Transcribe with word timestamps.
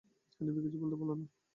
হানিফা 0.35 0.59
কিছু 0.65 0.77
বলতে 0.81 0.95
পারল 0.99 1.11
না। 1.11 1.25